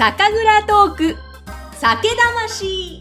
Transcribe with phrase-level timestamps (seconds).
[0.00, 1.16] 酒蔵トーク。
[1.74, 2.98] 酒魂。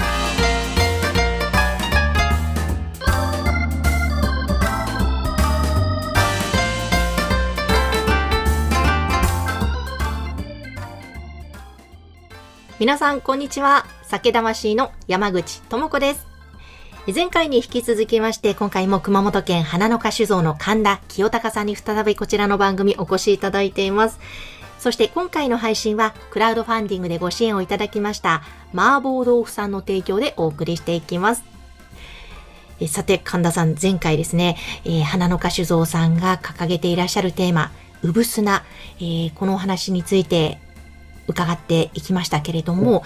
[12.78, 13.86] 皆さんこんにちは。
[14.04, 16.28] 酒魂の山口智子です。
[17.16, 24.20] 前回に引き続きまして、今回も熊本県花の花酒造の神田清隆さんに再びこちらの番組お越しいただいています。
[24.80, 28.42] そして今回の配信はクラウドファンディングでご支援をいただきました
[28.74, 31.44] 麻婆豆腐さんの提供でお送りしていきます。
[32.82, 37.72] えさて、神田さん、前回ですね、えー、花の花酒造さんが掲げていらっしゃるテーマ、
[38.04, 38.64] うぶすな、
[39.00, 40.60] えー、このお話について
[41.30, 43.04] 伺っていきましたけれども、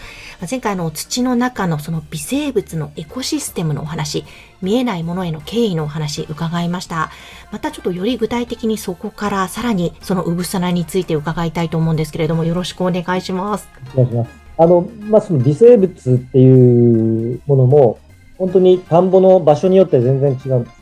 [0.50, 4.26] 前回の土の中のその微生物のエコシステムのお話、
[4.62, 7.12] 見えないものへの敬意のお話伺いました。
[7.52, 13.68] またちょっとより具体的にそこからさらにそのうぶさなについて伺いたいと思うんですけれども、よろしくお願いします。
[13.94, 14.30] お願いします。
[14.58, 18.00] あの、まあ、その微生物っていうものも、
[18.38, 20.78] 本当に田んぼの場所によって全然違うんです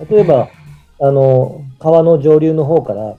[0.00, 0.08] ね。
[0.10, 0.48] 例えば、
[1.00, 3.16] あの、川の上流の方から、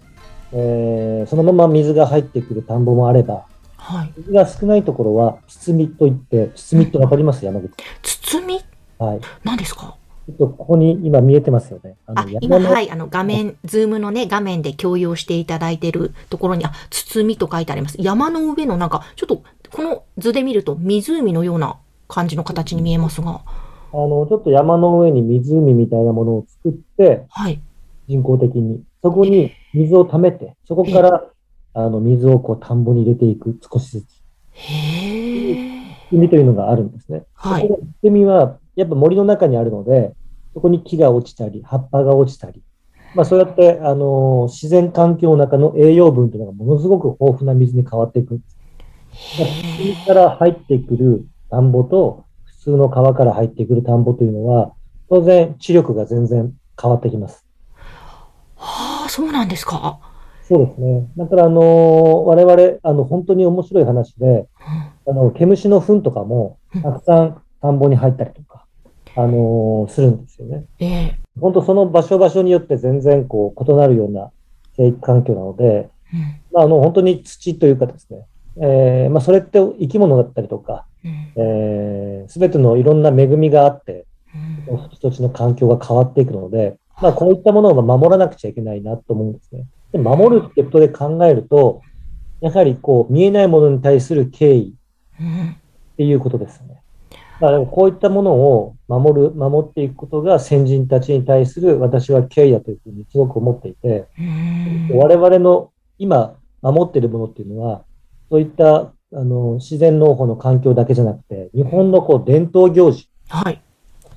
[0.53, 3.45] えー、そのまま水が入ってくる田んぼもあれば、
[3.88, 7.71] はい、水が少ないところは、包みといって、包みってわかります、山口。
[8.02, 8.59] 包み？
[8.99, 9.19] はい。
[9.45, 9.95] 何ですか？
[10.27, 11.95] ちょっとここに今見えてますよね。
[12.05, 17.95] あ今、はい、あの画面、ズームのね、画面で共有していただいているところに、あ、包みと書いてあります。
[17.97, 21.77] 山の上のなんか、ちょっと、この図で見ると湖のような
[22.09, 23.41] 感じの形に見えますが。
[23.93, 27.61] あの、ちょっと山の上に湖みたいなものを作って、はい。
[28.09, 28.83] 人工的に。
[29.02, 31.23] そこに水を溜めて、そこから
[31.80, 34.23] あの、水をこう田んぼに入れていく、少しずつ。
[34.53, 35.58] へえ。
[36.11, 37.23] 海というのがあるんですね。
[37.36, 37.70] はい。
[38.02, 40.16] 海は、やっぱ森の中にあるので、
[40.55, 42.64] そこに木が落ちたり、葉っぱが落ちたり、
[43.14, 48.58] まあそうやって、あの、自然環境の中の栄養分というのがものすごく豊富な水に変わっていくんです。
[49.80, 54.73] 海から入ってくる田んぼと、普通の川から入ってくる田んぼというのは、
[55.10, 57.45] 当然、知力が全然変わってきます。
[58.55, 59.99] はあ、そうなんですか。
[60.47, 61.08] そうですね。
[61.17, 64.47] だから、あの、我々、あの、本当に面白い話で、
[65.05, 68.65] あの、毛虫の糞とかも、たくさん田んぼに入ったりとか、
[69.17, 70.65] あの、するんですよね。
[70.80, 71.19] ええ。
[71.37, 74.31] ー、本当その場所場所によって全然、こう、異なるような
[74.77, 76.19] 生育環境なので、うん、
[76.53, 78.25] まあ、あの、本当に土というかですね、
[78.61, 80.86] えー、まあ、それって生き物だったりとか、
[82.30, 84.05] す、べ、てのいろんな恵みがあって、
[84.69, 89.65] うん、土地の環境が変わっていくので、まあ、こういったものを守らなくちゃいけないなと思うんですね。
[89.92, 91.81] で守るってことで考えると、
[92.42, 94.75] やはりこう見えないものに対する敬意
[95.14, 96.81] っていうことですね。
[97.39, 104.08] まあ、こういったものを守る、守っていくことが先人たちに対する私は敬意だというふうにすごく思っていて、
[104.92, 107.83] 我々の今守っているものっていうのは、
[108.30, 113.61] そういったあの自然農法の環境だけじゃなくて、日本のこう伝統行事、はい、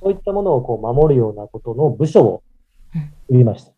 [0.01, 2.43] そういったものをこう守るようなことの部署を
[2.93, 3.70] 作りました。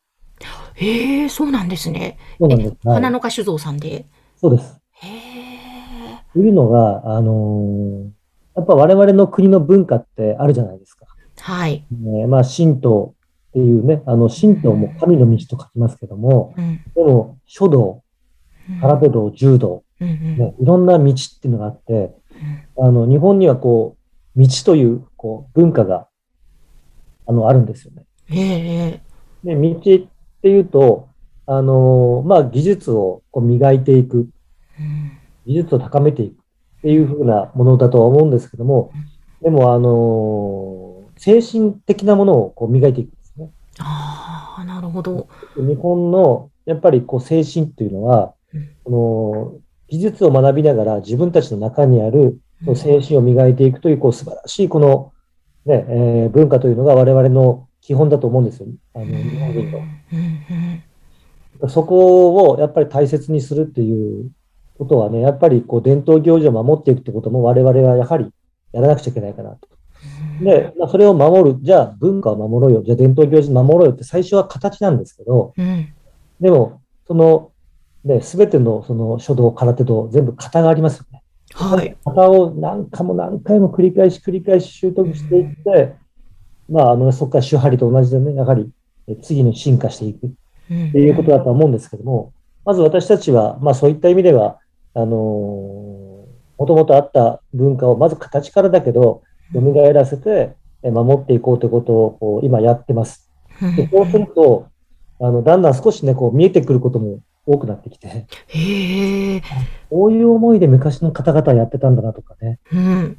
[0.76, 2.18] へえ、そうなんですね。
[2.40, 2.76] そうなんです。
[2.84, 4.06] 花の花酒造さんで。
[4.36, 4.80] そうです。
[5.02, 5.44] へえ。
[6.34, 8.10] というのが、あのー、
[8.56, 11.06] やっぱ我々の国の文化ってあるじゃないですか。
[11.40, 11.86] はい。
[11.92, 13.16] えー、まあ、神道
[13.50, 18.04] っていうね、あの、神道も神の道と書きますけども、うん、でも、書道、
[18.82, 22.16] 空手道、柔道、うん、ね、いろんな道っていうのがあって、
[22.78, 23.98] あの、日本にはこ
[24.36, 26.08] う、道という、こう、文化が、
[27.28, 28.06] あの、あるんですよね。
[28.26, 29.02] へえ。
[29.44, 30.08] で、道
[30.44, 31.08] っていうと、
[31.46, 34.28] あのまあ、技術をこう磨いていく、
[35.46, 36.36] 技術を高めていくっ
[36.82, 38.92] ていうふうなものだとは思うんですけども、
[39.42, 43.52] でも、あの精神的なものをこう磨いていくんですね。
[43.80, 45.30] ああ、なるほど。
[45.56, 48.34] 日本のやっぱりこう精神っていうのは、
[48.84, 52.38] この技術を学びながら自分たちの中にある
[52.76, 55.14] 精神を磨いていくというこう素晴らしいこの、
[55.66, 58.68] ねえー、文化というのが我々の基本だと思うんですよ。
[58.96, 59.72] あの、日本人
[61.60, 61.70] の。
[61.70, 64.32] そこをやっぱり大切にするっていう
[64.78, 68.32] ことはね、やっぱりこう伝統行事を守っていくってことも我々はやはり
[68.72, 69.68] やらなくちゃいけないかなと。
[70.42, 75.94] で、まあ、それを守る、じゃあ文化を守ろうよ、じゃあ伝統行事守ろうよって最初は形なんですけど、うん、
[76.40, 77.52] でも、その、
[78.06, 81.24] ね、すべてのその書道、空手道、全部型がありますよね。
[81.54, 81.96] はい。
[82.06, 85.96] 型を何回も何回も繰り返し繰り返し習得していって、
[86.70, 88.72] まあ、あの、そこから手張りと同じでね、やはり
[89.22, 90.30] 次に進化していくっ
[90.92, 92.34] ていうことだと思うんですけども、
[92.66, 94.60] まず私たちは、まあそういった意味では、
[94.96, 95.08] あの
[96.58, 99.24] もともとあった文化をまず形からだけど、
[99.54, 103.30] 蘇らせて守っていこうということをこう今やってます。
[103.76, 104.68] でそうすると、
[105.20, 109.42] あの、だんだん少しね、こう見えてくることも多くなってきて、へ
[109.90, 112.60] こういう思いで昔の方々やってたんだなとかね。
[112.72, 113.18] うん。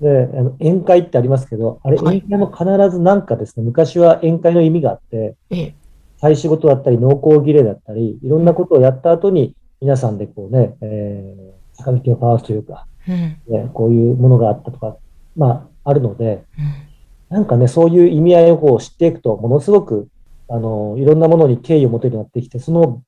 [0.00, 5.74] で、あの宴会ってありますけど、あれ、宴会も必ずなんかですね、昔は宴会の意味があって、え
[6.34, 13.14] 仕事だったり、農耕儀礼だったり、いろんなことをやった後に、皆さんでこうね、えー、坂道を交わすというか、うん、
[13.48, 14.96] ね、こういうものがあったとか、
[15.36, 16.44] まあ、あるので、
[17.30, 20.08] うん、なんかね、そういう意味合いを知っていくと、ものすごく、
[20.48, 23.02] あの、いろんなものに敬意を持てるようになってきて、その、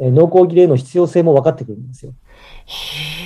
[0.00, 2.12] えー、農耕儀礼の必要性も分かってくるんですよ。
[2.66, 3.25] へえ、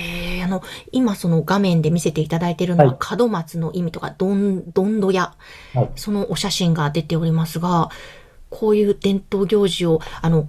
[0.51, 0.61] の、
[0.91, 5.33] 今その画面で見せていただいているのは、門松の意味とか、どん、どんどや、
[5.73, 7.89] はい、そのお写真が出ておりますが、
[8.49, 10.47] こういう伝統行事を、あの、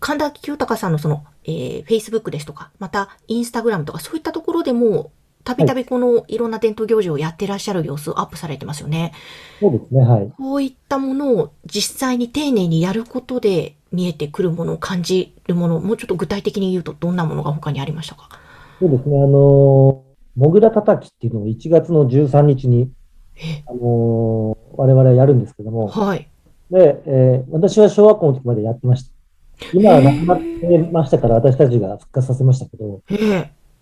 [0.00, 5.12] 神田清隆さんのその、えー、Facebook ですとか、また、インスタグラムとか、そういったところでも、
[5.44, 9.12] たびたびこのいろんな伝統行事をやってらっしゃる様子をアップされてますよね。
[9.60, 10.32] そうですね、はい。
[10.38, 18.30] こういったものを実際に丁寧にやることで見えてくるものを感じるもの、もうちょっと具体的に言うとどんなものが他にありましたか？
[18.80, 20.04] そうですね、あの、
[20.36, 22.90] もぐらたたきっていうのを1月の13日に、
[23.66, 26.28] あの我々はやるんですけども、はい。
[26.70, 29.14] で、えー、私は小学校の時までやってました。
[29.72, 33.02] 今はなくなってましたから、私たちが復活させましたけど、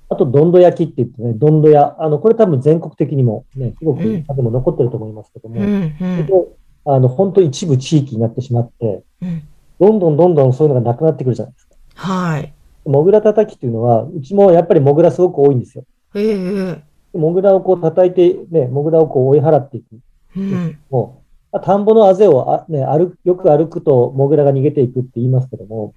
[0.09, 6.29] あと、どんど焼きって言ってね、どんど屋、あの、これ多分全国的にもね、すごく、でも残ってると思いますけども、うんうん。
[6.85, 9.43] あの、本当一部地域になってしまって、うん、
[9.81, 11.77] どんどんどんどんそういうのがなくなってくるじゃないですか。
[11.95, 12.53] はい。
[12.85, 15.85] もぐら叩きっていうのは、うちもやっぱりもぐらすごく多いんですよ。
[16.15, 16.83] ええ
[17.15, 20.01] もぐらをこう叩いて、ね、もぐらをこう追い払っていく。
[20.35, 21.23] うん、も
[21.61, 25.93] 田んぼのあぜをあ、ね、歩よく歩くとモグラが逃げていくって言いますけども、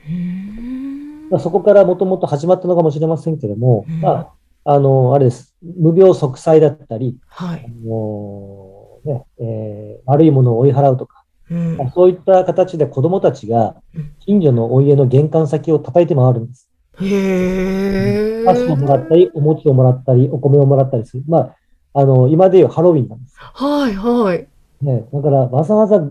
[1.31, 4.33] まあ、そこからもともと始まったのかもしれませんけども、ま
[4.65, 5.55] あ、あの、あれです。
[5.63, 13.75] 無病息災だったり、はい、あのねえー、悪いものを追い払うとか、うん、そういった形で子供たちが
[14.19, 16.69] 近所のお家の玄関先を叩いて回るんです。
[17.01, 21.23] へパスをもらったり、お餅をもらったり、お米をもらったりする。
[21.27, 21.55] まあ、
[21.93, 23.35] あの、今でいうハロウィンなんです。
[23.37, 24.47] はい、はい。
[24.81, 26.01] ね、だからわざわざ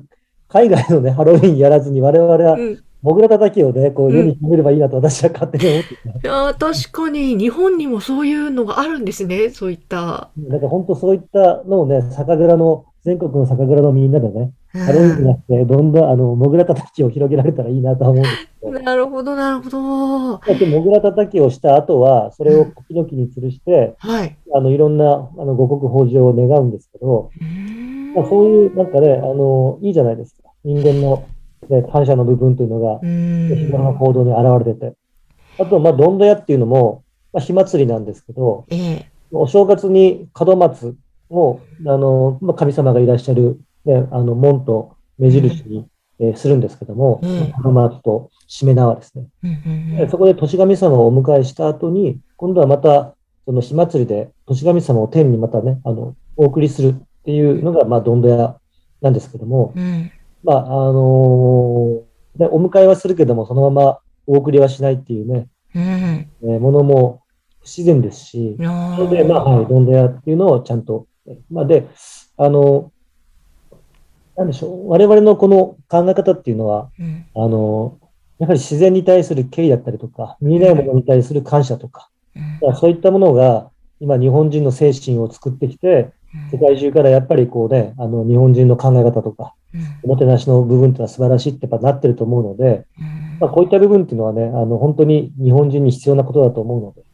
[0.49, 2.57] 海外のね、ハロウィンやらずに我々は、
[3.03, 10.31] モグラ叩きをね、こう、世に決めればいいなと私は勝手に思ってて、いや確かに、日本にもそういうのがあるんですね、そういった。
[10.39, 18.73] なんか本当そういったのをね、酒蔵の、全国の酒蔵のみんなでね、ハロウィンじゃなくて、どんどん、あの、モグラ叩きを広げられたらいいなと思うんですけど。
[18.81, 20.39] なるほど、なるほど。
[20.39, 24.37] だってモグラ叩きをした後は、それを時々に吊るして、はい。
[24.55, 27.31] あの、いろんな、あの、五穀豊穣を願うんですけど、
[28.17, 30.49] まあ、そういう、なんかね、あの、いいじゃないですか。
[30.65, 31.27] 人間の、
[31.69, 34.97] ね、感謝の部分というのが、日頃の行動に現れてて。
[35.59, 37.05] あと、まあ、どんどやっていうのも、
[37.35, 40.97] まあ、火祭りなんですけど、ええ、お正月に門松
[41.35, 45.87] を、あの、まあ、神様がいらっしゃる、ね、あの、門と目印に、
[46.21, 47.21] えー、するんですけども、
[47.63, 49.49] 門松としめ縄ですね、う
[50.05, 53.15] んそこで年神様をお迎えした後に、今度はまた、
[53.47, 58.57] その火祭りで年神様を天にまたね、あの、お送りするっていうのが、まあ、どんどや
[59.01, 60.11] なんですけども、うん、
[60.43, 67.23] まあ、あのー、ね、お迎えはするけども、そのままお送りはしないっていうね、うん、えー、ものも
[67.61, 71.07] 不自然ですし、それで、まあ、はい、どんどやっていうのをちゃんと、
[71.51, 71.87] まあ、で、
[72.37, 72.93] あの、
[74.37, 77.99] なんでしょう、我々のこの考え方っていうのは、うん、あの、
[78.39, 82.11] やはり自然に対する敬意だったりとか、見えないものに対する感謝とか、
[82.63, 86.11] うん、そういったものが、今日本人の精神を作ってきて、
[86.51, 89.55] 世界中からやっぱりこうね、あの日本人の考え方とか、
[90.03, 92.87] おもてなしの部分っていうのは素晴らしいってやっぱなってると思うので、
[93.41, 97.05] まあ、こういった部分っていうのはね、あの本当に日本人に必要なことだと思うので、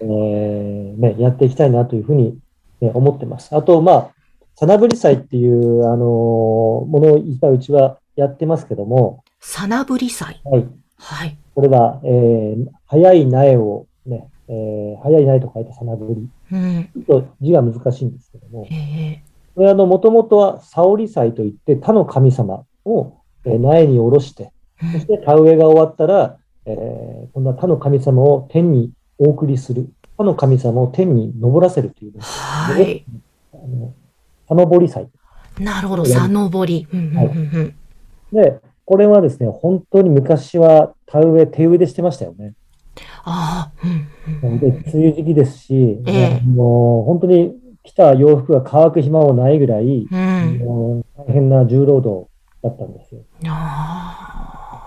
[0.00, 2.38] えー、ね、やっていきたいなというふうに、
[2.82, 3.54] ね、思ってます。
[3.54, 4.10] あと、まあ、
[4.56, 9.22] さなぶり祭っていう、あのものを今うちはやってますけども。
[9.40, 10.66] さなぶり祭はい。
[10.98, 11.38] はい。
[11.54, 16.28] これは、えー、早い苗をね、えー、早い苗と書いてさなぶり。
[16.52, 18.66] うん、ちょっと字が難しいんですけども、
[19.54, 24.52] これあの、もともとは沙織祭といって、他の神様を、えー、苗に下ろして、
[24.92, 26.36] そして田植えが終わったら、
[26.66, 29.88] えー、こんな他の神様を天にお送りする。
[30.16, 33.04] 他の神様を天に昇らせるという、はい。
[33.54, 33.94] あの、
[34.48, 35.08] 田登り祭。
[35.58, 36.86] なるほど、田登り。
[36.90, 37.72] は
[38.32, 42.54] い、で、これはですね、本当に昔は田植え、手植えでしてましたよね。
[43.24, 43.86] ああ、
[44.42, 52.28] うん、で、梅雨時期ですし、ええ、もう本当に着た洋服が乾く暇もないぐらい、うん、もう大変な重労働
[52.62, 53.22] だったんですよ。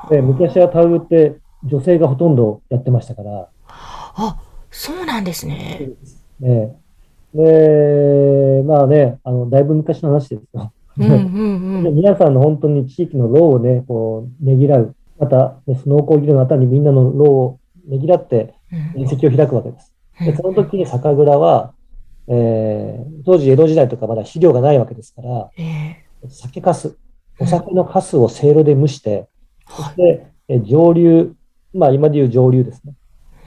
[0.10, 3.50] で昔はタウって女性がほとんどやってましたから。
[3.68, 4.38] あ、
[4.78, 5.90] そうなんですね。
[6.42, 6.76] ね
[7.34, 10.74] で、まあね、あの、だいぶ昔の話ですよ。
[10.98, 18.54] うんうんうん、 皆さんの本当に地域の労をね、こう、ねぎらうまた、ね、農耕技能のあたりにみんなの労をねぎらって
[18.96, 19.94] 宴席を開くわけです。
[20.20, 21.74] でその時に酒蔵は、
[22.28, 26.96] えー、当時江戸時代とかまだ肥料がないわけですから、えー、酒粕、
[27.40, 29.28] お酒の粕をせいろで蒸して、
[29.70, 31.34] そして、え上流、
[31.74, 32.94] まあ今でいう上流ですね。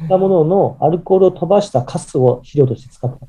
[0.08, 3.26] たもののアルコールを飛ばしたカスを肥料として使った。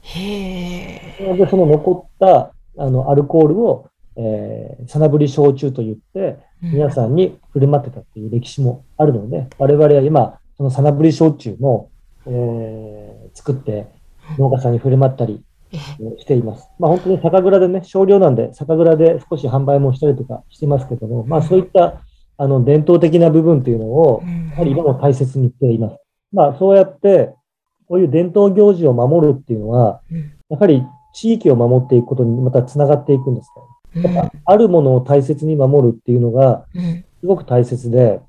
[0.00, 1.36] へえ。
[1.36, 11.90] で、その残ったあのアルコールを、えー、さなぶり焼酎と言って、皆さんに振る舞ってたっていう歴史もあるので、うん、我々は今、そのさなぶり焼酎も、
[12.26, 13.86] えー、作って
[14.38, 15.42] 農家さんに振る舞ったり
[16.18, 16.68] しています。
[16.78, 22.02] まあ本当に酒蔵でね、少量なんで酒蔵で少し販売もしたりとかしてますけども、まあそういった
[22.38, 25.96] あの、伝統的な部分というのを、やはり今も大切にしています。
[26.32, 27.34] まあ、そうやって、
[27.88, 30.02] こういう伝統行事を守るっていうのは、
[30.48, 33.50] やはり地域を守っていくことにまた繋がっていくんです
[33.94, 34.02] ね。
[34.04, 36.64] やっぱ、あるものを大切に守るっていうのが、
[37.20, 38.20] すごく大切で、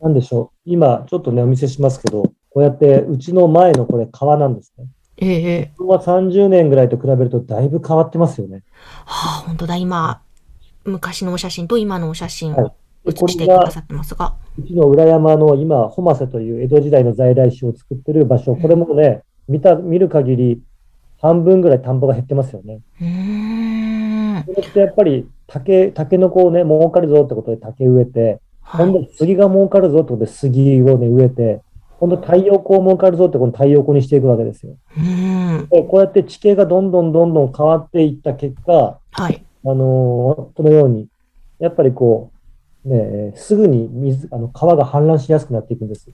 [0.00, 0.70] なんでしょう。
[0.70, 4.86] 今、ちょっとね、お見せしますけど、こうやって、うちの前のこれ、川なんですね。
[5.16, 5.72] ええ。
[5.78, 8.64] ここは30年ぐらいと比べると、だいぶ変わってますよね。
[9.06, 10.20] はあ、本当だ、今、
[10.84, 12.52] 昔のお写真と今のお写真。
[12.52, 12.72] はい
[13.04, 14.34] 写してくださってますが。
[14.58, 20.62] うちの裏山の今、ホマセという江戸時代の在来種を作ってる場所、これもね、見た、見る限り、
[21.20, 22.80] 半分ぐらい田んぼが減ってますよね。
[24.46, 31.62] それってやっぱり竹、竹の子をね、儲かるぞってことで竹植えて、はい、今度杉が儲かるぞってことで杉をね、植えて、
[31.98, 34.76] 今度太陽光儲かるぞってこの太陽光にしていくわけですよ。
[35.70, 41.08] でこうやって地形がどんどんどんどん変わっていった結果、はい、あのー、このように、
[41.58, 42.37] やっぱりこう、
[42.84, 46.10] ね、すぐに水、あの川が氾濫しやすくなっていくんです。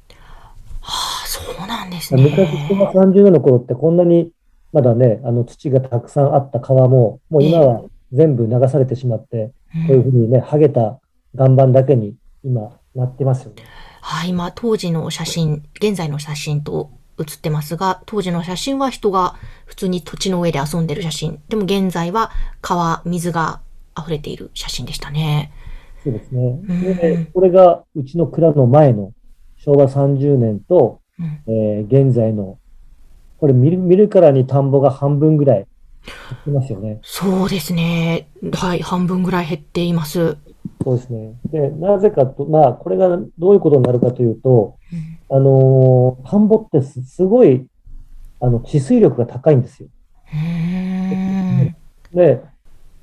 [0.81, 2.23] はあ、そうなんですね。
[2.23, 4.31] 昔、昭和30年の頃ってこんなに
[4.73, 9.53] まだね、あの土がたくさんあった川も、もう今は全部流されてしまって、
[9.87, 11.01] こういうふうにね、はげた
[11.35, 13.63] 岩盤だけに今なってますよね。
[14.01, 21.41] はい、今、当時の写真、現在の写真と写ってますが、当時の写真は人が普通に土地の上で遊んでる写真。
[21.49, 22.31] でも現在は
[22.61, 23.61] 川、水が
[23.97, 25.53] 溢れている写真でしたね。
[26.05, 26.61] そうですね。
[26.67, 29.13] で、これがうちの蔵の前の
[29.57, 32.59] 昭和30年と、うん、えー、現在の、
[33.39, 35.67] これ見る見るからに田んぼが半分ぐらい減
[36.41, 37.01] ってますよね。
[37.03, 38.29] そうですね。
[38.53, 40.37] はい、半分ぐらい減っています。
[40.83, 41.35] そうですね。
[41.47, 43.09] で、なぜかと、まあ、これが
[43.39, 47.67] どういうことになるかというと、うん、あのー、田んぼってすごい、
[48.41, 49.89] あの、治水力が高いんですよ。
[52.13, 52.43] で、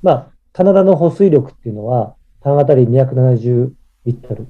[0.02, 3.70] まあ、棚田の保水力っていうのは、単当たり270
[4.06, 4.48] リットル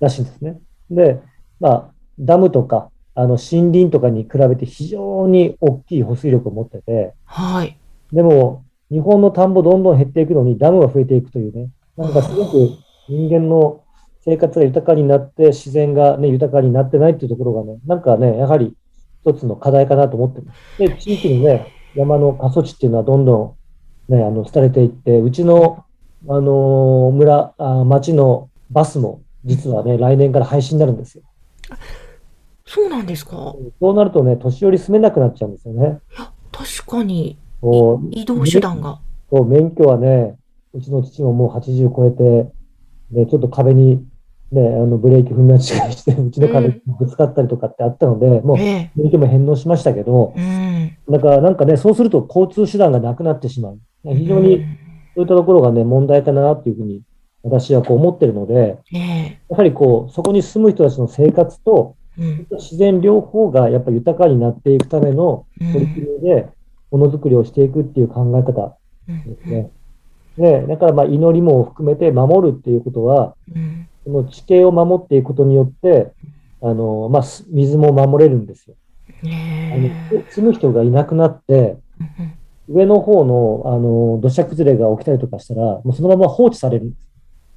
[0.00, 0.60] らしいんですね。
[0.90, 1.20] で、
[1.60, 7.76] まあ、ダムとか、あの、森林とかに比べて非常に大きい保水力を持ってて、はい。
[8.12, 12.70] でも、日本の田んぼどんどん減っていくのにダムが増えていくというね、なんかすごく
[13.08, 13.82] 人間の
[14.24, 18.76] 生活が豊かになって、自然がね、豊かになってないっていうところがね、なんかね、やはり
[19.24, 20.78] 一つの課題かなと思ってます。
[20.78, 23.56] で、地域にね、山の過疎地っていうのはどんど
[24.08, 25.84] んね、あの、廃れていって、うちの
[26.26, 31.22] あのー、村あ、町のバスも実はね、来年から廃止になるんですよ。
[32.66, 33.54] そうなんですか？
[33.80, 36.00] そうなるとね、年寄り住めなくなっちゃうんですよね。
[36.16, 37.38] いや、確かに。
[38.10, 39.00] 移動手段が。
[39.30, 40.36] そう、免許はね、
[40.74, 42.52] うちの父ももう80超えて、
[43.10, 44.04] で、ちょっと壁に、
[44.52, 45.60] ね、あのブレーキ踏み間違い
[45.92, 53.78] して、うちの壁にぶつかったりとかってあったので、うん、もう免許も返納しましたけど、うん、だからなんかね、そうすると交通手段がなくなってしまう。
[54.04, 54.64] 非常に
[55.18, 57.02] そういったところがね、問題かなっていうふうに
[57.42, 58.78] 私はこう思ってるので、
[59.48, 61.96] やはりこう、そこに住む人たちの生活と、
[62.52, 66.48] 自然両方がやっぱり豊かになっていくための取り組みで、
[66.92, 68.76] ものづくりをしていくっていう考え方
[69.08, 69.70] ですね。
[70.36, 73.34] ね、だからまあ祈りも含めて守るっていうことは、
[74.04, 76.12] その地形を守っていくことによって、
[76.62, 78.76] あの、まあ、水も守れるんですよ。
[79.24, 81.76] あの住む人がいなくなって、
[82.68, 86.86] 上の方の、あの、土砂崩れが起きたりとかしたら、もうそのまま放置される。
[86.86, 87.00] んです。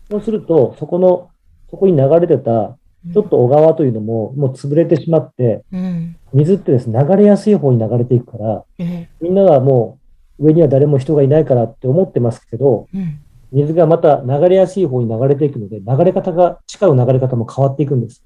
[0.10, 1.30] そうすると、そこの、
[1.70, 2.78] そこに流れてた、
[3.14, 10.00] ちょっと小川というのも、もう潰れてしまって、うん、水ってですね、流れやすい方に流れていくから、うん、みんながも
[10.40, 13.20] う、上には誰も人がいないからって思ってますけど、うん、
[13.52, 18.24] 水がまた流れやすい方に流れていくので、流れ方が、地下の流れ方も変わっていくんです。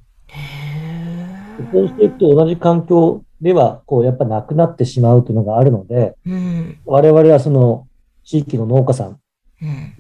[1.71, 7.87] そうしていくと同じ環境では、こう、やっぱなくなってしまうというのがあるので、うん、我々はその、
[8.23, 9.19] 地域の農家さん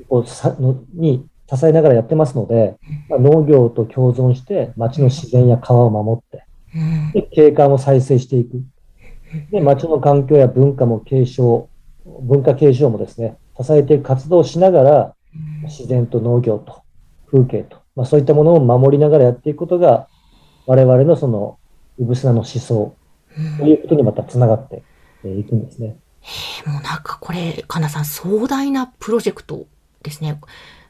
[0.09, 2.75] をさのに支えながらやってますので、
[3.07, 6.43] まあ、農業と共存して町の自然や川を守って、
[7.13, 8.63] で景観を再生していく。
[9.51, 11.69] で、町の環境や文化も継承、
[12.03, 15.15] 文化継承もですね、支えていく活動をしながら、
[15.65, 16.81] 自然と農業と
[17.27, 20.07] 風景とまあ、そういったものを守りながらやっていくことが、
[20.65, 21.57] 我々のその、
[21.97, 22.93] うぶすなの思想
[23.57, 24.83] ということにまたつながって
[25.23, 25.97] いくんですね。
[26.21, 29.65] へもうなんかこれ、かなさん、壮大なプロジェクト
[30.03, 30.39] ですね。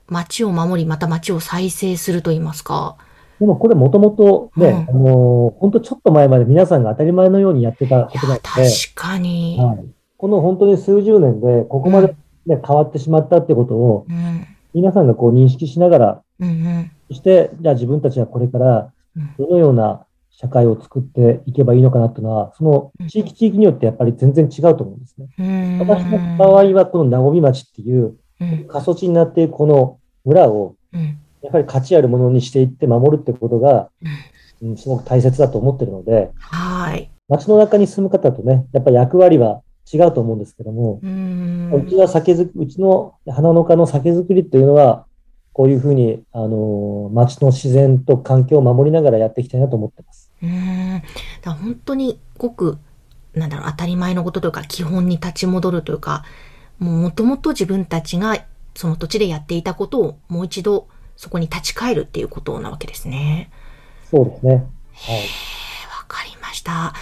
[0.08, 2.98] 街を守り、また街を再生すると言いますか。
[3.40, 8.42] でもこれもともとね、うん、あの、本当ちょっと前まで皆さんが当たり前のようにやってたことなので。
[8.44, 8.64] 確
[8.96, 9.86] かに、はい。
[10.18, 12.16] この本当に数十年で、ここまでね、
[12.48, 18.92] うん、変わってしまったってことを、うん、皆さんがこう認識しながら、うんうん、そして、じゃあ自分たちはこれから、
[19.38, 20.05] どのような
[20.38, 25.78] 社会を作っていけばいいのかなっていうのは、その地域地域によってやっぱり全然違うと思うんですね。
[25.80, 28.18] 私の場合は、この和み町っていう、
[28.68, 30.76] 過疎地になっているこの村を、
[31.42, 33.90] やはり価値あるものにしていって守るってことが、
[34.62, 37.10] うん、すごく大切だと思ってるので、はい。
[37.30, 39.62] 街の中に住む方とね、やっぱり役割は
[39.92, 45.06] 違うと思うんですけども、うちは酒づうちの花の家の酒造りっていうのは、
[45.54, 50.25] こういうふうに、あの、街の自然と環境を守りながらやっていきたいなと思ってます。
[50.46, 50.50] う
[50.98, 51.04] ん。
[51.42, 52.78] だ本当にごく、
[53.34, 56.24] なんだろう、当たり前のことというか、基本に立ち戻るというか、
[56.80, 63.50] もともと自分たちがその土地でやっていたことをもう一度そこに立ち返るっていうことなわけですね。
[64.12, 64.54] そうですね。
[64.56, 64.62] はい。
[64.62, 64.66] わ
[66.08, 66.94] かりました。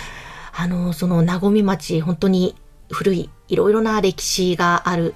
[0.56, 2.56] あの、その、なごみ町、本当に
[2.92, 5.16] 古い、いろいろな歴史がある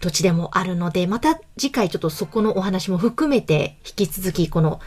[0.00, 4.80] 土地でもあるので、また次回ちょっとそこのお話も含めて、引き続きこの、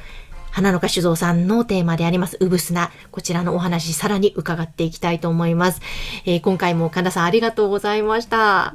[0.56, 5.82] 花の花酒造さんのテーマであります、うぶすな、こちらのお話、さらに伺っていきたいと思います。
[6.24, 8.74] えー、今回も神田さんありがとうございました。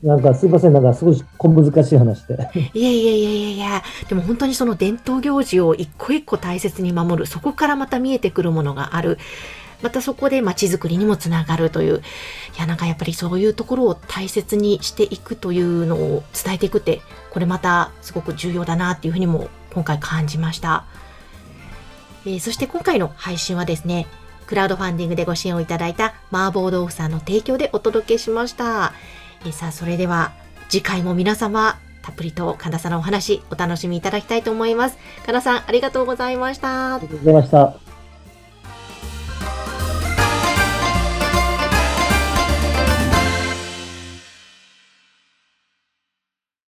[0.00, 2.34] なんかすいません、なんかすごい小難しい話で。
[2.72, 9.18] いやいやいやいやいや、でも本当にその伝統行事を一個一個大切に守る、そこからまた見えてくるものがある。
[9.82, 11.96] またそこで街づくりにもつながるという、
[12.56, 17.00] いやなんかやっぱりそういうところを大切にしていくというのを伝えていくって、
[17.32, 20.84] これまたすごく重要だなっていうふうにも今回感じました。
[22.26, 24.06] えー、そして今回の配信はですね、
[24.46, 28.92] クラウドファンディングでご支援をいただいた麻婆豆腐さんの提供でお届けしました。
[29.44, 30.32] えー、さあ、それでは
[30.68, 34.98] 次回も皆様、たっぷりと神田さんのお話お楽しみいただきたいと思います。
[35.26, 36.94] 神田さん、ありがとうございました。
[36.94, 37.87] ありがとうございました。